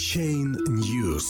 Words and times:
Chain 0.00 0.56
News. 0.66 1.26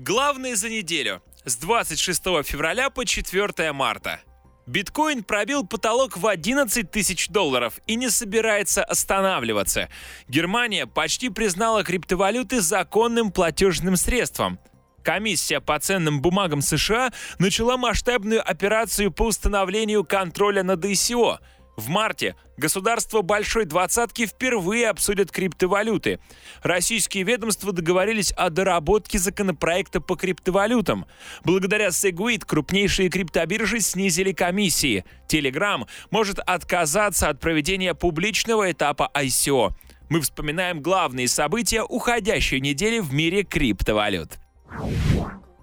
Главное 0.00 0.56
за 0.56 0.68
неделю 0.68 1.22
с 1.44 1.56
26 1.56 2.20
февраля 2.42 2.90
по 2.90 3.06
4 3.06 3.72
марта. 3.72 4.20
Биткоин 4.66 5.22
пробил 5.22 5.64
потолок 5.64 6.16
в 6.16 6.26
11 6.26 6.90
тысяч 6.90 7.28
долларов 7.28 7.74
и 7.86 7.94
не 7.94 8.10
собирается 8.10 8.82
останавливаться. 8.82 9.88
Германия 10.26 10.88
почти 10.88 11.28
признала 11.28 11.84
криптовалюты 11.84 12.60
законным 12.60 13.30
платежным 13.30 13.94
средством. 13.94 14.58
Комиссия 15.04 15.60
по 15.60 15.78
ценным 15.78 16.20
бумагам 16.20 16.62
США 16.62 17.12
начала 17.38 17.76
масштабную 17.76 18.42
операцию 18.42 19.12
по 19.12 19.22
установлению 19.22 20.04
контроля 20.04 20.64
над 20.64 20.84
ICO– 20.84 21.38
в 21.80 21.88
марте 21.88 22.36
государства 22.56 23.22
Большой 23.22 23.64
Двадцатки 23.64 24.26
впервые 24.26 24.88
обсудят 24.88 25.32
криптовалюты. 25.32 26.20
Российские 26.62 27.24
ведомства 27.24 27.72
договорились 27.72 28.32
о 28.32 28.50
доработке 28.50 29.18
законопроекта 29.18 30.00
по 30.00 30.14
криптовалютам. 30.14 31.06
Благодаря 31.42 31.88
Segwit 31.88 32.44
крупнейшие 32.46 33.08
криптобиржи 33.08 33.80
снизили 33.80 34.32
комиссии. 34.32 35.04
Telegram 35.28 35.88
может 36.10 36.38
отказаться 36.38 37.28
от 37.28 37.40
проведения 37.40 37.94
публичного 37.94 38.70
этапа 38.70 39.10
ICO. 39.14 39.72
Мы 40.08 40.20
вспоминаем 40.20 40.82
главные 40.82 41.28
события 41.28 41.82
уходящей 41.82 42.60
недели 42.60 42.98
в 42.98 43.12
мире 43.12 43.42
криптовалют. 43.42 44.38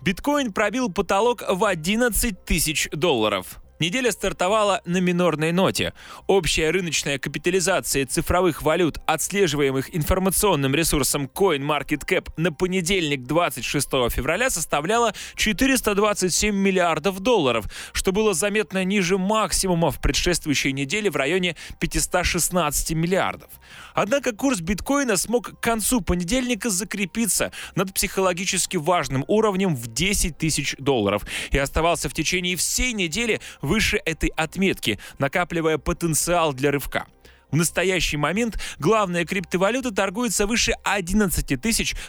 Биткоин 0.02 0.54
пробил 0.54 0.92
потолок 0.92 1.44
в 1.48 1.64
11 1.64 2.46
тысяч 2.46 2.90
долларов. 2.92 3.62
Неделя 3.80 4.12
стартовала 4.12 4.82
на 4.86 4.98
минорной 4.98 5.52
ноте. 5.52 5.94
Общая 6.26 6.72
рыночная 6.72 7.20
капитализация 7.20 8.08
цифровых 8.08 8.64
валют, 8.64 8.98
отслеживаемых 9.06 9.96
информационным 9.96 10.74
ресурсом 10.74 11.30
CoinMarketCap 11.32 12.32
на 12.38 12.52
понедельник 12.52 13.24
26 13.24 13.88
февраля 14.10 14.50
составляла 14.50 15.14
427 15.36 16.56
миллиардов 16.56 17.20
долларов, 17.20 17.66
что 17.94 18.12
было 18.12 18.34
заметно 18.34 18.84
ниже 18.84 19.20
максимума 19.20 19.92
в 19.92 20.02
предшествующей 20.02 20.72
неделе 20.72 21.12
в 21.12 21.16
районе 21.16 21.56
516 21.80 22.94
миллиардов. 22.94 23.50
Однако 23.94 24.32
курс 24.32 24.60
биткоина 24.60 25.18
смог 25.18 25.52
к 25.52 25.60
концу 25.60 26.02
понедельника 26.02 26.72
закрепиться 26.72 27.52
над 27.76 27.94
психологически 27.94 28.78
важным 28.78 29.24
уровнем 29.28 29.76
в 29.76 29.88
10 29.88 30.38
тысяч 30.38 30.76
долларов 30.80 31.24
и 31.52 31.58
оставался 31.60 32.10
в 32.10 32.14
течение 32.14 32.56
всей 32.56 32.94
недели 32.94 33.40
выше 33.68 34.02
этой 34.04 34.30
отметки, 34.30 35.00
накапливая 35.20 35.78
потенциал 35.78 36.54
для 36.54 36.72
рывка. 36.72 37.06
В 37.52 37.56
настоящий 37.56 38.18
момент 38.18 38.60
главная 38.78 39.26
криптовалюта 39.26 39.92
торгуется 39.92 40.48
выше 40.48 40.74
11 40.84 41.60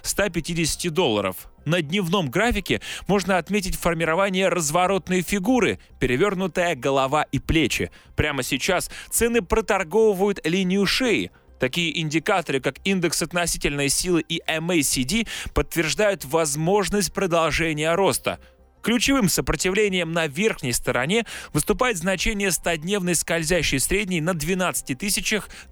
150 0.03 0.93
долларов. 0.93 1.37
На 1.65 1.81
дневном 1.81 2.29
графике 2.31 2.81
можно 3.07 3.39
отметить 3.39 3.77
формирование 3.77 4.49
разворотной 4.49 5.23
фигуры, 5.23 5.79
перевернутая 6.01 6.75
голова 6.75 7.23
и 7.23 7.39
плечи. 7.39 7.91
Прямо 8.17 8.43
сейчас 8.43 8.91
цены 9.11 9.43
проторговывают 9.43 10.45
линию 10.45 10.87
шеи. 10.87 11.31
Такие 11.61 12.01
индикаторы, 12.01 12.61
как 12.61 12.77
индекс 12.85 13.23
относительной 13.23 13.89
силы 13.89 14.25
и 14.29 14.41
MACD, 14.49 15.29
подтверждают 15.55 16.25
возможность 16.25 17.13
продолжения 17.13 17.95
роста– 17.95 18.39
Ключевым 18.89 19.29
сопротивлением 19.29 20.13
на 20.13 20.29
верхней 20.29 20.73
стороне 20.73 21.27
выступает 21.53 21.99
значение 21.99 22.49
100-дневной 22.49 23.17
скользящей 23.17 23.81
средней 23.81 24.23
на 24.23 24.33
12 24.33 24.97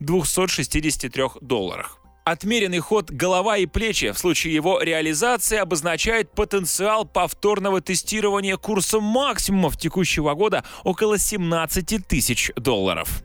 263 0.01 1.23
долларах. 1.41 1.99
Отмеренный 2.27 2.81
ход 2.81 3.11
голова 3.11 3.57
и 3.57 3.65
плечи 3.65 4.11
в 4.11 4.19
случае 4.19 4.53
его 4.53 4.83
реализации 4.83 5.57
обозначает 5.57 6.31
потенциал 6.33 7.07
повторного 7.07 7.81
тестирования 7.81 8.59
курса 8.59 9.01
максимумов 9.01 9.79
текущего 9.79 10.35
года 10.35 10.63
около 10.85 11.17
17 11.17 12.07
тысяч 12.07 12.53
долларов. 12.55 13.23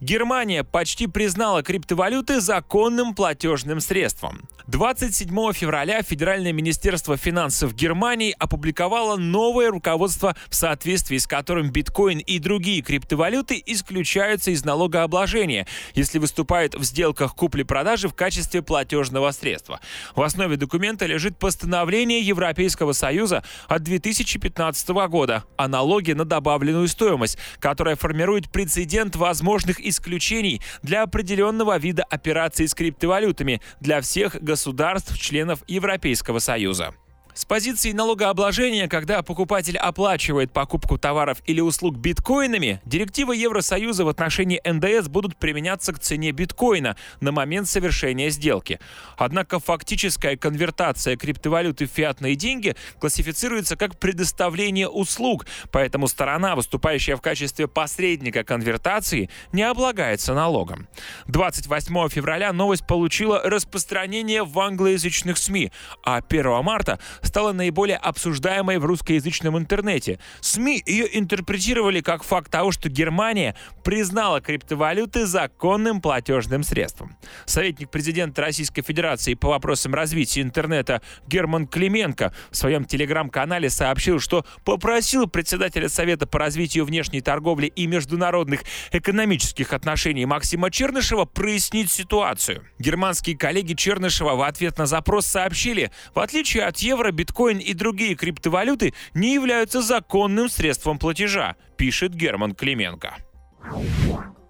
Германия 0.00 0.62
почти 0.62 1.06
признала 1.06 1.62
криптовалюты 1.62 2.40
законным 2.42 3.14
платежным 3.14 3.80
средством. 3.80 4.46
27 4.66 5.52
февраля 5.52 6.02
Федеральное 6.02 6.52
министерство 6.52 7.16
финансов 7.16 7.72
Германии 7.74 8.34
опубликовало 8.38 9.16
новое 9.16 9.70
руководство, 9.70 10.36
в 10.48 10.54
соответствии 10.54 11.16
с 11.16 11.26
которым 11.26 11.70
биткоин 11.70 12.18
и 12.18 12.38
другие 12.40 12.82
криптовалюты 12.82 13.62
исключаются 13.64 14.50
из 14.50 14.64
налогообложения, 14.64 15.66
если 15.94 16.18
выступают 16.18 16.74
в 16.74 16.82
сделках 16.82 17.34
купли-продажи 17.34 18.08
в 18.08 18.14
качестве 18.14 18.60
платежного 18.60 19.30
средства. 19.30 19.80
В 20.14 20.22
основе 20.22 20.56
документа 20.56 21.06
лежит 21.06 21.38
постановление 21.38 22.20
Европейского 22.20 22.92
Союза 22.92 23.44
от 23.68 23.82
2015 23.84 24.88
года 25.08 25.44
о 25.56 25.68
налоге 25.68 26.14
на 26.14 26.24
добавленную 26.24 26.88
стоимость, 26.88 27.38
которое 27.60 27.94
формирует 27.94 28.50
прецедент 28.50 29.14
возможных 29.14 29.85
исключений 29.88 30.60
для 30.82 31.02
определенного 31.02 31.78
вида 31.78 32.04
операций 32.10 32.68
с 32.68 32.74
криптовалютами 32.74 33.60
для 33.80 34.00
всех 34.00 34.42
государств 34.42 34.66
государств-членов 34.66 35.62
Европейского 35.68 36.40
Союза. 36.40 36.94
С 37.36 37.44
позиции 37.44 37.92
налогообложения, 37.92 38.88
когда 38.88 39.20
покупатель 39.20 39.76
оплачивает 39.76 40.54
покупку 40.54 40.96
товаров 40.96 41.42
или 41.44 41.60
услуг 41.60 41.94
биткоинами, 41.98 42.80
директивы 42.86 43.36
Евросоюза 43.36 44.06
в 44.06 44.08
отношении 44.08 44.58
НДС 44.64 45.08
будут 45.08 45.36
применяться 45.36 45.92
к 45.92 45.98
цене 45.98 46.32
биткоина 46.32 46.96
на 47.20 47.32
момент 47.32 47.68
совершения 47.68 48.30
сделки. 48.30 48.80
Однако 49.18 49.60
фактическая 49.60 50.38
конвертация 50.38 51.18
криптовалюты 51.18 51.86
в 51.86 51.90
фиатные 51.90 52.36
деньги 52.36 52.74
классифицируется 52.98 53.76
как 53.76 53.98
предоставление 53.98 54.88
услуг, 54.88 55.44
поэтому 55.70 56.08
сторона, 56.08 56.56
выступающая 56.56 57.16
в 57.16 57.20
качестве 57.20 57.68
посредника 57.68 58.44
конвертации, 58.44 59.28
не 59.52 59.62
облагается 59.62 60.32
налогом. 60.32 60.88
28 61.26 62.08
февраля 62.08 62.54
новость 62.54 62.86
получила 62.86 63.42
распространение 63.44 64.42
в 64.42 64.58
англоязычных 64.58 65.36
СМИ, 65.36 65.70
а 66.02 66.22
1 66.26 66.64
марта 66.64 66.98
стала 67.26 67.52
наиболее 67.52 67.96
обсуждаемой 67.96 68.78
в 68.78 68.84
русскоязычном 68.84 69.58
интернете. 69.58 70.18
СМИ 70.40 70.82
ее 70.86 71.18
интерпретировали 71.18 72.00
как 72.00 72.22
факт 72.22 72.50
того, 72.50 72.72
что 72.72 72.88
Германия 72.88 73.54
признала 73.84 74.40
криптовалюты 74.40 75.26
законным 75.26 76.00
платежным 76.00 76.62
средством. 76.62 77.16
Советник 77.44 77.90
президента 77.90 78.42
Российской 78.42 78.82
Федерации 78.82 79.34
по 79.34 79.48
вопросам 79.48 79.94
развития 79.94 80.42
интернета 80.42 81.02
Герман 81.26 81.66
Клименко 81.66 82.32
в 82.50 82.56
своем 82.56 82.84
телеграм-канале 82.84 83.70
сообщил, 83.70 84.20
что 84.20 84.44
попросил 84.64 85.26
председателя 85.26 85.88
Совета 85.88 86.26
по 86.26 86.38
развитию 86.38 86.84
внешней 86.84 87.20
торговли 87.20 87.66
и 87.66 87.86
международных 87.86 88.62
экономических 88.92 89.72
отношений 89.72 90.26
Максима 90.26 90.70
Чернышева 90.70 91.24
прояснить 91.24 91.90
ситуацию. 91.90 92.64
Германские 92.78 93.36
коллеги 93.36 93.74
Чернышева 93.74 94.34
в 94.34 94.42
ответ 94.42 94.78
на 94.78 94.86
запрос 94.86 95.26
сообщили, 95.26 95.90
в 96.14 96.20
отличие 96.20 96.64
от 96.64 96.78
евро, 96.78 97.10
биткоин 97.16 97.58
и 97.58 97.74
другие 97.74 98.14
криптовалюты 98.14 98.94
не 99.14 99.34
являются 99.34 99.82
законным 99.82 100.48
средством 100.48 100.98
платежа, 100.98 101.56
пишет 101.76 102.14
Герман 102.14 102.54
Клименко. 102.54 103.16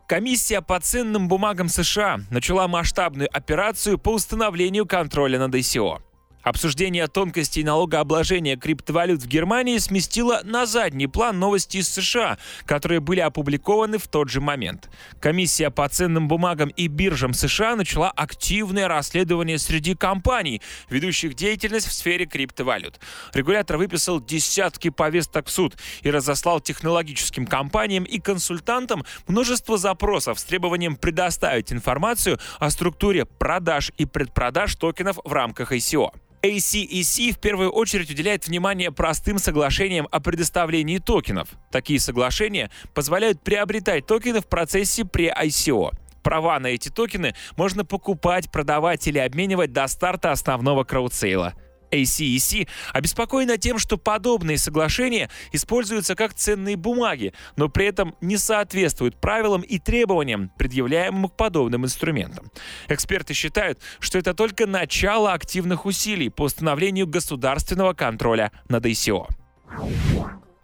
Комиссия 0.06 0.60
по 0.60 0.78
ценным 0.78 1.26
бумагам 1.26 1.68
США 1.68 2.20
начала 2.30 2.68
масштабную 2.68 3.28
операцию 3.34 3.98
по 3.98 4.10
установлению 4.10 4.86
контроля 4.86 5.38
над 5.38 5.54
ICO. 5.54 6.00
Обсуждение 6.46 7.08
тонкостей 7.08 7.64
налогообложения 7.64 8.56
криптовалют 8.56 9.20
в 9.20 9.26
Германии 9.26 9.78
сместило 9.78 10.42
на 10.44 10.64
задний 10.64 11.08
план 11.08 11.40
новости 11.40 11.78
из 11.78 11.88
США, 11.88 12.38
которые 12.66 13.00
были 13.00 13.18
опубликованы 13.18 13.98
в 13.98 14.06
тот 14.06 14.28
же 14.30 14.40
момент. 14.40 14.88
Комиссия 15.18 15.70
по 15.70 15.88
ценным 15.88 16.28
бумагам 16.28 16.68
и 16.68 16.86
биржам 16.86 17.34
США 17.34 17.74
начала 17.74 18.12
активное 18.12 18.86
расследование 18.86 19.58
среди 19.58 19.96
компаний, 19.96 20.62
ведущих 20.88 21.34
деятельность 21.34 21.88
в 21.88 21.92
сфере 21.92 22.26
криптовалют. 22.26 23.00
Регулятор 23.34 23.76
выписал 23.76 24.20
десятки 24.20 24.90
повесток 24.90 25.48
в 25.48 25.50
суд 25.50 25.76
и 26.02 26.12
разослал 26.12 26.60
технологическим 26.60 27.44
компаниям 27.44 28.04
и 28.04 28.20
консультантам 28.20 29.04
множество 29.26 29.78
запросов 29.78 30.38
с 30.38 30.44
требованием 30.44 30.94
предоставить 30.94 31.72
информацию 31.72 32.38
о 32.60 32.70
структуре 32.70 33.26
продаж 33.26 33.90
и 33.98 34.04
предпродаж 34.04 34.76
токенов 34.76 35.18
в 35.24 35.32
рамках 35.32 35.72
ICO. 35.72 36.12
ACEC 36.46 37.32
в 37.32 37.38
первую 37.38 37.70
очередь 37.70 38.10
уделяет 38.10 38.46
внимание 38.46 38.92
простым 38.92 39.38
соглашениям 39.38 40.08
о 40.10 40.20
предоставлении 40.20 40.98
токенов. 40.98 41.48
Такие 41.70 42.00
соглашения 42.00 42.70
позволяют 42.94 43.42
приобретать 43.42 44.06
токены 44.06 44.40
в 44.40 44.46
процессе 44.46 45.02
pre-ICO. 45.02 45.92
Права 46.22 46.58
на 46.58 46.68
эти 46.68 46.88
токены 46.88 47.34
можно 47.56 47.84
покупать, 47.84 48.50
продавать 48.50 49.06
или 49.06 49.18
обменивать 49.18 49.72
до 49.72 49.86
старта 49.86 50.32
основного 50.32 50.84
краудсейла– 50.84 51.54
ACEC 52.02 52.68
обеспокоена 52.92 53.58
тем, 53.58 53.78
что 53.78 53.96
подобные 53.96 54.58
соглашения 54.58 55.30
используются 55.52 56.14
как 56.14 56.34
ценные 56.34 56.76
бумаги, 56.76 57.32
но 57.56 57.68
при 57.68 57.86
этом 57.86 58.14
не 58.20 58.36
соответствуют 58.36 59.20
правилам 59.20 59.62
и 59.62 59.78
требованиям, 59.78 60.50
предъявляемым 60.58 61.28
к 61.28 61.36
подобным 61.36 61.84
инструментам. 61.84 62.50
Эксперты 62.88 63.34
считают, 63.34 63.80
что 64.00 64.18
это 64.18 64.34
только 64.34 64.66
начало 64.66 65.32
активных 65.32 65.86
усилий 65.86 66.28
по 66.28 66.42
установлению 66.42 67.06
государственного 67.06 67.92
контроля 67.92 68.52
над 68.68 68.86
ICO. 68.86 69.28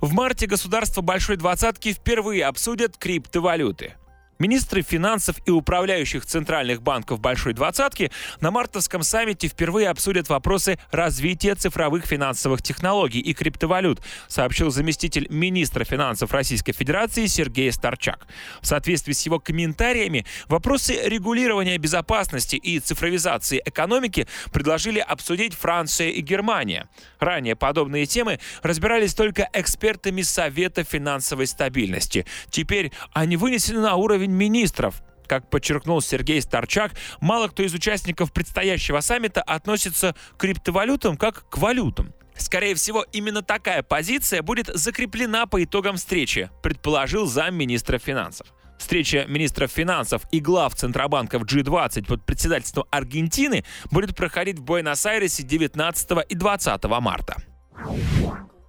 В 0.01 0.13
марте 0.15 0.47
государства 0.47 1.01
Большой 1.01 1.37
Двадцатки 1.37 1.93
впервые 1.93 2.45
обсудят 2.45 2.97
криптовалюты. 2.99 3.95
Министры 4.43 4.83
финансов 4.83 5.37
и 5.47 5.53
управляющих 5.53 6.27
центральных 6.27 6.83
банков 6.83 7.21
Большой 7.21 7.53
Двадцатки 7.53 8.11
на 8.41 8.51
мартовском 8.51 9.05
саммите 9.05 9.47
впервые 9.47 9.89
обсудят 9.89 10.29
вопросы 10.29 10.81
развития 10.91 11.55
цифровых 11.55 12.07
финансовых 12.07 12.61
технологий 12.61 13.21
и 13.21 13.35
криптовалют, 13.35 14.01
сообщил 14.27 14.73
заместитель 14.73 15.29
министра 15.31 15.85
финансов 15.85 16.33
Российской 16.33 16.73
Федерации 16.73 17.27
Сергей 17.27 17.71
Старчак. 17.71 18.27
В 18.61 18.67
соответствии 18.67 19.13
с 19.13 19.25
его 19.25 19.39
комментариями, 19.39 20.27
вопросы 20.49 20.99
регулирования 21.05 21.79
безопасности 21.79 22.57
и 22.57 22.81
цифровизации 22.81 23.63
экономики 23.65 24.27
предложили 24.53 24.99
обсудить 24.99 25.55
Франция 25.55 26.09
и 26.09 26.21
Германия. 26.21 26.89
Ранее 27.21 27.55
подобные 27.55 28.07
темы 28.07 28.41
разбирались 28.65 29.15
только 29.15 29.49
экспертами 29.53 30.23
Совета 30.23 30.83
финансовой 30.83 31.47
стабильности. 31.47 32.27
Теперь 32.51 32.91
они 33.13 33.37
вынесены 33.37 33.79
на 33.79 33.95
уровень 33.95 34.32
министров. 34.33 35.03
Как 35.27 35.49
подчеркнул 35.49 36.01
Сергей 36.01 36.41
Старчак, 36.43 36.93
мало 37.21 37.49
кто 37.49 37.63
из 37.63 37.73
участников 37.73 38.33
предстоящего 38.33 39.01
саммита 39.01 39.41
относится 39.43 40.15
к 40.37 40.41
криптовалютам 40.41 41.17
как 41.17 41.49
к 41.49 41.59
валютам. 41.59 42.13
Скорее 42.37 42.75
всего, 42.75 43.07
именно 43.13 43.43
такая 43.43 43.83
позиция 43.83 44.43
будет 44.43 44.67
закреплена 44.67 45.47
по 45.47 45.63
итогам 45.63 45.97
встречи, 45.97 46.51
предположил 46.63 47.27
замминистра 47.27 47.99
финансов. 47.99 48.47
Встреча 48.79 49.27
министров 49.29 49.71
финансов 49.71 50.23
и 50.33 50.41
глав 50.41 50.75
Центробанков 50.75 51.45
G20 51.45 52.05
под 52.05 52.27
председательством 52.27 52.85
Аргентины 52.91 53.65
будет 53.93 54.17
проходить 54.17 54.59
в 54.59 54.65
Буэнос-Айресе 54.65 55.45
19 55.45 56.11
и 56.29 56.35
20 56.35 56.85
марта. 57.01 57.37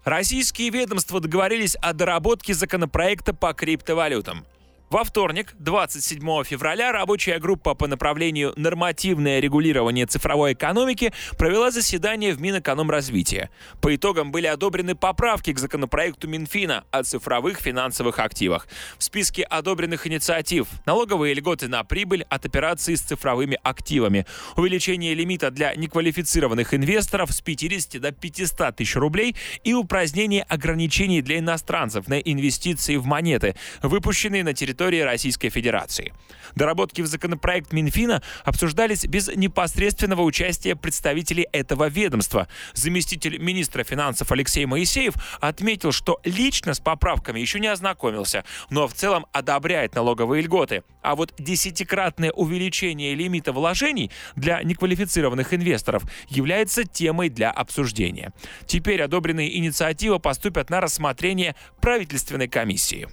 Российские 0.04 0.70
ведомства 0.70 1.20
договорились 1.20 1.76
о 1.82 1.94
доработке 1.94 2.54
законопроекта 2.54 3.34
по 3.34 3.54
криптовалютам. 3.54 4.46
Во 4.94 5.04
вторник, 5.04 5.56
27 5.58 6.44
февраля, 6.44 6.92
рабочая 6.92 7.40
группа 7.40 7.74
по 7.74 7.88
направлению 7.88 8.54
«Нормативное 8.58 9.40
регулирование 9.40 10.06
цифровой 10.06 10.54
экономики» 10.54 11.12
провела 11.36 11.72
заседание 11.72 12.32
в 12.32 12.40
Минэкономразвития. 12.40 13.50
По 13.82 13.96
итогам 13.96 14.32
были 14.32 14.46
одобрены 14.46 14.94
поправки 14.94 15.52
к 15.52 15.58
законопроекту 15.58 16.28
Минфина 16.28 16.84
о 16.92 17.02
цифровых 17.02 17.60
финансовых 17.60 18.20
активах. 18.20 18.68
В 19.00 19.04
списке 19.04 19.42
одобренных 19.42 20.06
инициатив– 20.06 20.68
налоговые 20.86 21.34
льготы 21.34 21.68
на 21.68 21.84
прибыль 21.84 22.28
от 22.30 22.46
операций 22.46 22.96
с 22.96 23.02
цифровыми 23.02 23.58
активами, 23.64 24.28
увеличение 24.58 25.16
лимита 25.16 25.50
для 25.50 25.74
неквалифицированных 25.74 26.72
инвесторов 26.76 27.32
с 27.32 27.42
50 27.42 28.00
до 28.00 28.12
500 28.12 28.76
тысяч 28.76 28.96
рублей 28.96 29.36
и 29.64 29.74
упразднение 29.74 30.44
ограничений 30.44 31.24
для 31.24 31.40
иностранцев 31.40 32.08
на 32.08 32.20
инвестиции 32.20 32.98
в 32.98 33.08
монеты, 33.08 33.56
выпущенные 33.82 34.44
на 34.44 34.54
территории 34.54 34.83
территории 34.84 35.02
Российской 35.02 35.50
Федерации. 35.50 36.14
Доработки 36.56 37.02
в 37.02 37.08
законопроект 37.08 37.72
Минфина 37.72 38.22
обсуждались 38.44 39.06
без 39.06 39.28
непосредственного 39.34 40.22
участия 40.22 40.76
представителей 40.76 41.48
этого 41.54 41.88
ведомства. 41.88 42.48
Заместитель 42.74 43.38
министра 43.38 43.84
финансов 43.84 44.32
Алексей 44.32 44.66
Моисеев 44.66 45.16
отметил, 45.40 45.92
что 45.92 46.20
лично 46.26 46.74
с 46.74 46.80
поправками 46.80 47.40
еще 47.40 47.60
не 47.60 47.68
ознакомился, 47.68 48.44
но 48.70 48.88
в 48.88 48.94
целом 48.94 49.26
одобряет 49.32 49.96
налоговые 49.96 50.44
льготы. 50.44 50.84
А 51.02 51.16
вот 51.16 51.34
десятикратное 51.40 52.32
увеличение 52.32 53.16
лимита 53.16 53.54
вложений 53.54 54.12
для 54.36 54.62
неквалифицированных 54.64 55.54
инвесторов 55.54 56.04
является 56.28 56.84
темой 56.84 57.30
для 57.30 57.52
обсуждения. 57.52 58.34
Теперь 58.68 59.02
одобренные 59.02 59.58
инициативы 59.58 60.20
поступят 60.20 60.70
на 60.70 60.82
рассмотрение 60.82 61.56
правительственной 61.82 62.48
комиссии. 62.48 63.08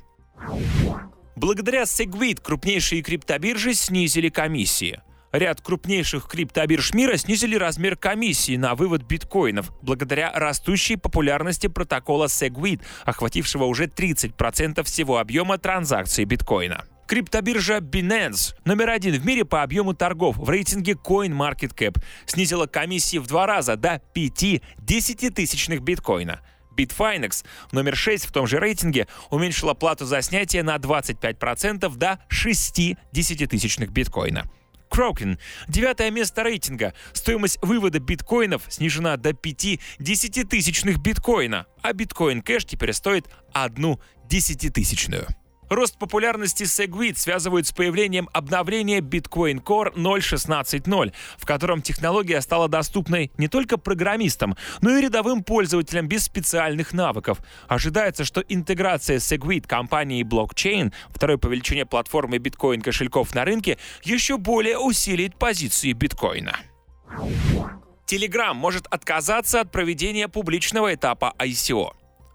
Благодаря 1.41 1.85
Segwit 1.85 2.43
крупнейшие 2.43 3.01
криптобиржи 3.01 3.73
снизили 3.73 4.29
комиссии. 4.29 5.01
Ряд 5.33 5.63
крупнейших 5.63 6.29
криптобирж 6.29 6.93
мира 6.93 7.17
снизили 7.17 7.57
размер 7.57 7.97
комиссии 7.97 8.57
на 8.59 8.75
вывод 8.75 9.05
биткоинов 9.05 9.73
благодаря 9.81 10.31
растущей 10.35 10.97
популярности 10.97 11.67
протокола 11.67 12.27
Segwit, 12.27 12.83
охватившего 13.07 13.65
уже 13.65 13.87
30% 13.87 14.83
всего 14.83 15.17
объема 15.17 15.57
транзакций 15.57 16.27
биткоина. 16.27 16.85
Криптобиржа 17.07 17.79
Binance, 17.79 18.55
номер 18.67 18.91
один 18.91 19.15
в 19.15 19.25
мире 19.25 19.47
по 19.47 19.63
объему 19.63 19.95
торгов 19.95 20.37
в 20.37 20.51
рейтинге 20.51 20.93
CoinMarketCap, 20.93 22.03
снизила 22.27 22.67
комиссии 22.67 23.17
в 23.17 23.27
два 23.27 23.47
раза 23.47 23.77
до 23.77 24.03
5 24.13 24.63
десятитысячных 24.79 25.81
биткоина– 25.81 26.41
Bitfinex, 26.77 27.45
номер 27.73 27.97
6 27.97 28.27
в 28.27 28.33
том 28.33 28.47
же 28.47 28.59
рейтинге, 28.59 29.07
уменьшила 29.31 29.75
плату 29.75 30.07
за 30.07 30.23
снятие 30.23 30.63
на 30.63 30.77
25% 30.77 31.97
до 31.97 32.19
6 32.29 32.97
десятитысячных 33.13 33.91
биткоина. 33.91 34.49
Кроукен. 34.91 35.39
Девятое 35.69 36.11
место 36.11 36.43
рейтинга. 36.43 36.93
Стоимость 37.13 37.59
вывода 37.63 38.01
биткоинов 38.01 38.65
снижена 38.69 39.17
до 39.17 39.33
5 39.33 39.81
десятитысячных 40.01 40.99
биткоина, 40.99 41.67
а 41.81 41.93
биткоин 41.93 42.43
кэш 42.43 42.65
теперь 42.65 42.93
стоит 42.93 43.29
одну 43.53 44.01
десятитысячную. 44.29 45.27
Рост 45.71 45.97
популярности 45.99 46.65
Segwit 46.65 47.15
связывают 47.15 47.65
с 47.65 47.73
появлением 47.73 48.29
обновления 48.33 48.99
Bitcoin 48.99 49.63
Core 49.63 49.95
0.16.0, 49.95 51.13
в 51.39 51.47
котором 51.47 51.81
технология 51.81 52.41
стала 52.41 52.69
доступной 52.69 53.31
не 53.39 53.47
только 53.47 53.79
программистам, 53.79 54.57
но 54.81 54.97
и 54.97 55.01
рядовым 55.01 55.45
пользователям 55.45 56.09
без 56.09 56.25
специальных 56.25 56.93
навыков. 56.93 57.39
Ожидается, 57.69 58.25
что 58.25 58.41
интеграция 58.49 59.19
Segwit 59.19 59.69
компании 59.69 60.25
Blockchain, 60.25 60.93
второй 61.11 61.39
по 61.39 61.47
величине 61.47 61.87
платформы 61.87 62.39
биткоин 62.39 62.83
кошельков 62.83 63.33
на 63.37 63.45
рынке, 63.45 63.79
еще 64.03 64.39
более 64.39 64.77
усилит 64.77 65.39
позиции 65.39 65.93
биткоина. 65.93 66.57
Telegram 68.07 68.55
может 68.55 68.89
отказаться 68.89 69.61
от 69.61 69.71
проведения 69.71 70.27
публичного 70.27 70.93
этапа 70.93 71.33
ICO. 71.39 71.93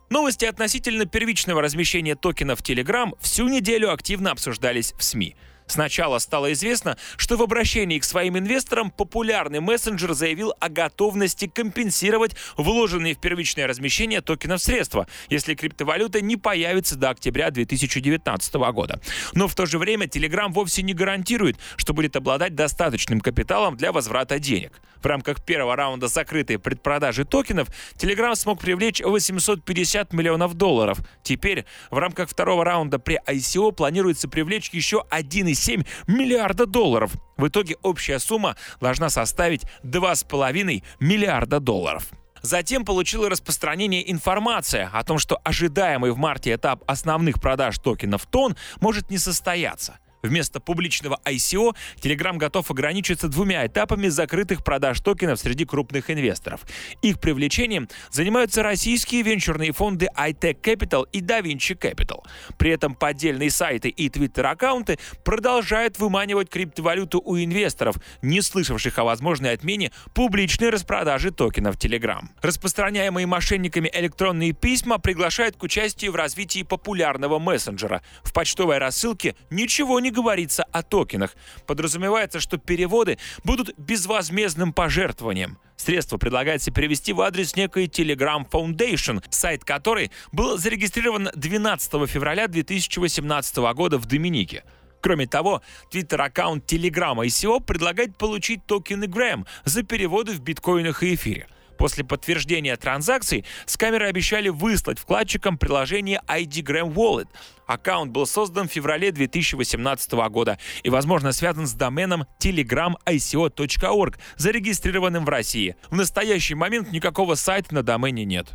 Новости 0.10 0.46
относительно 0.46 1.06
первичного 1.06 1.62
размещения 1.62 2.16
токенов 2.16 2.62
Telegram 2.62 3.14
всю 3.20 3.48
неделю 3.48 3.92
активно 3.92 4.32
обсуждались 4.32 4.94
в 4.98 5.04
СМИ. 5.04 5.36
Сначала 5.68 6.20
стало 6.20 6.54
известно, 6.54 6.98
что 7.18 7.38
в 7.38 7.42
обращении 7.42 8.00
к 8.00 8.04
своим 8.04 8.38
инвесторам 8.38 8.92
популярный 8.92 9.60
мессенджер 9.60 10.14
заявил 10.14 10.54
о 10.60 10.70
готовности 10.70 11.48
компенсировать 11.48 12.36
вложенные 12.56 13.16
в 13.16 13.20
первичное 13.20 13.68
размещение 13.68 14.22
токенов 14.22 14.62
средства, 14.62 15.08
если 15.30 15.56
криптовалюта 15.56 16.22
не 16.22 16.38
появится 16.38 16.96
до 16.96 17.10
октября 17.10 17.50
2019 17.50 18.54
года. 18.54 19.02
Но 19.34 19.48
в 19.48 19.56
то 19.56 19.66
же 19.66 19.80
время 19.80 20.06
Telegram 20.06 20.52
вовсе 20.52 20.84
не 20.84 20.94
гарантирует, 20.94 21.58
что 21.78 21.94
будет 21.94 22.16
обладать 22.16 22.56
достаточным 22.56 23.20
капиталом 23.20 23.76
для 23.76 23.92
возврата 23.92 24.38
денег. 24.40 24.80
В 25.02 25.08
рамках 25.08 25.44
первого 25.44 25.76
раунда 25.76 26.08
закрытой 26.08 26.58
предпродажи 26.58 27.26
токенов 27.26 27.68
Telegram 27.96 28.36
смог 28.36 28.60
привлечь 28.60 29.02
850 29.02 30.14
миллионов 30.14 30.56
долларов. 30.56 31.00
Теперь 31.22 31.66
в 31.92 31.98
рамках 31.98 32.30
второго 32.30 32.66
раунда 32.66 32.98
при 32.98 33.20
ICO 33.28 33.72
планируется 33.72 34.28
привлечь 34.28 34.70
еще 34.70 35.06
1,7 35.12 35.55
1,7 35.56 35.86
миллиарда 36.08 36.66
долларов. 36.66 37.14
В 37.38 37.48
итоге 37.48 37.76
общая 37.82 38.20
сумма 38.20 38.56
должна 38.80 39.10
составить 39.10 39.64
2,5 39.84 40.84
миллиарда 41.00 41.60
долларов. 41.60 42.10
Затем 42.42 42.86
получила 42.86 43.30
распространение 43.30 44.12
информация 44.12 44.90
о 44.94 45.04
том, 45.04 45.18
что 45.18 45.40
ожидаемый 45.44 46.12
в 46.12 46.18
марте 46.18 46.54
этап 46.54 46.84
основных 46.86 47.42
продаж 47.42 47.80
токенов 47.80 48.28
ТОН 48.28 48.56
может 48.82 49.10
не 49.10 49.18
состояться. 49.18 49.98
Вместо 50.26 50.60
публичного 50.60 51.20
ICO 51.24 51.76
Telegram 52.02 52.36
готов 52.38 52.72
ограничиться 52.72 53.28
двумя 53.28 53.66
этапами 53.66 54.08
закрытых 54.08 54.64
продаж 54.64 55.00
токенов 55.00 55.40
среди 55.40 55.66
крупных 55.66 56.10
инвесторов. 56.10 56.62
Их 57.02 57.20
привлечением 57.20 57.88
занимаются 58.10 58.64
российские 58.64 59.22
венчурные 59.22 59.72
фонды 59.72 60.08
iTech 60.18 60.62
Capital 60.62 61.06
и 61.12 61.22
DaVinci 61.22 61.78
Capital. 61.78 62.24
При 62.58 62.72
этом 62.72 62.96
поддельные 62.96 63.52
сайты 63.52 63.90
и 63.90 64.10
твиттер-аккаунты 64.10 64.98
продолжают 65.24 66.00
выманивать 66.00 66.50
криптовалюту 66.50 67.22
у 67.24 67.38
инвесторов, 67.38 67.98
не 68.24 68.42
слышавших 68.42 68.98
о 68.98 69.04
возможной 69.04 69.52
отмене 69.52 69.92
публичной 70.16 70.70
распродажи 70.70 71.30
токенов 71.32 71.76
Telegram. 71.76 72.24
Распространяемые 72.42 73.28
мошенниками 73.28 73.92
электронные 73.94 74.54
письма 74.54 74.98
приглашают 74.98 75.56
к 75.56 75.64
участию 75.64 76.12
в 76.12 76.16
развитии 76.16 76.64
популярного 76.64 77.38
мессенджера. 77.38 78.02
В 78.24 78.34
почтовой 78.34 78.80
рассылке 78.80 79.36
ничего 79.52 80.00
не 80.00 80.15
говорится 80.16 80.64
о 80.72 80.82
токенах. 80.82 81.36
Подразумевается, 81.68 82.40
что 82.40 82.58
переводы 82.58 83.20
будут 83.44 83.78
безвозмездным 83.78 84.74
пожертвованием. 84.74 85.60
Средства 85.78 86.18
предлагается 86.18 86.72
перевести 86.72 87.14
в 87.14 87.22
адрес 87.22 87.56
некой 87.56 87.86
Telegram 87.86 88.50
Foundation, 88.50 89.24
сайт 89.30 89.64
которой 89.64 90.10
был 90.32 90.58
зарегистрирован 90.58 91.30
12 91.36 92.10
февраля 92.10 92.48
2018 92.48 93.58
года 93.58 93.98
в 93.98 94.06
Доминике. 94.06 94.64
Кроме 95.02 95.28
того, 95.28 95.62
твиттер-аккаунт 95.92 96.66
Telegram 96.66 97.16
ICO 97.24 97.64
предлагает 97.64 98.18
получить 98.18 98.66
токены 98.66 99.06
Gram 99.06 99.46
за 99.64 99.84
переводы 99.84 100.32
в 100.32 100.40
биткоинах 100.40 101.04
и 101.04 101.14
эфире. 101.14 101.48
После 101.78 102.04
подтверждения 102.04 102.76
транзакций 102.76 103.46
скамеры 103.66 104.08
обещали 104.08 104.50
выслать 104.50 105.00
вкладчикам 105.00 105.58
приложение 105.58 106.22
ID 106.28 106.64
Gram 106.64 106.94
Wallet. 106.94 107.28
Аккаунт 107.68 108.12
был 108.12 108.26
создан 108.26 108.68
в 108.68 108.72
феврале 108.72 109.12
2018 109.12 110.12
года 110.30 110.60
и, 110.84 110.90
возможно, 110.90 111.32
связан 111.32 111.68
с 111.68 111.74
доменом 111.74 112.26
telegramico.org, 112.40 114.18
зарегистрированным 114.38 115.26
в 115.26 115.30
России. 115.30 115.76
В 115.90 115.96
настоящий 115.96 116.56
момент 116.56 116.92
никакого 116.92 117.36
сайта 117.36 117.74
на 117.74 117.84
домене 117.84 118.26
нет. 118.26 118.54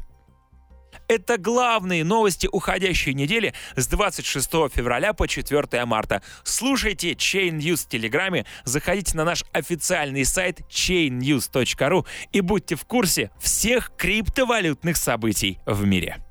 Это 1.11 1.38
главные 1.38 2.05
новости 2.05 2.49
уходящей 2.52 3.14
недели 3.14 3.52
с 3.75 3.88
26 3.88 4.49
февраля 4.73 5.12
по 5.12 5.26
4 5.26 5.85
марта. 5.85 6.23
Слушайте 6.45 7.14
Chain 7.14 7.59
News 7.59 7.85
в 7.85 7.88
Телеграме, 7.88 8.47
заходите 8.62 9.17
на 9.17 9.25
наш 9.25 9.45
официальный 9.50 10.25
сайт 10.25 10.61
chainnews.ru 10.71 12.07
и 12.31 12.40
будьте 12.40 12.76
в 12.76 12.85
курсе 12.85 13.33
всех 13.40 13.90
криптовалютных 13.97 14.97
событий 14.97 15.59
в 15.67 15.85
мире. 15.85 16.30